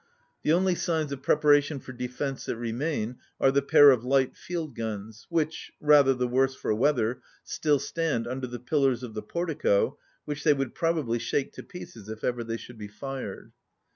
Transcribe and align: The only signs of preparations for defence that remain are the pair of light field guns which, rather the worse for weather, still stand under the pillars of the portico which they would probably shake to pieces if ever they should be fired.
The 0.41 0.51
only 0.51 0.73
signs 0.73 1.11
of 1.11 1.21
preparations 1.21 1.83
for 1.85 1.91
defence 1.93 2.45
that 2.47 2.57
remain 2.57 3.17
are 3.39 3.51
the 3.51 3.61
pair 3.61 3.91
of 3.91 4.03
light 4.03 4.35
field 4.35 4.73
guns 4.75 5.27
which, 5.29 5.71
rather 5.79 6.15
the 6.15 6.27
worse 6.27 6.55
for 6.55 6.73
weather, 6.73 7.21
still 7.43 7.77
stand 7.77 8.25
under 8.25 8.47
the 8.47 8.57
pillars 8.57 9.03
of 9.03 9.13
the 9.13 9.21
portico 9.21 9.99
which 10.25 10.43
they 10.43 10.53
would 10.53 10.73
probably 10.73 11.19
shake 11.19 11.51
to 11.53 11.61
pieces 11.61 12.09
if 12.09 12.23
ever 12.23 12.43
they 12.43 12.57
should 12.57 12.79
be 12.79 12.87
fired. 12.87 13.51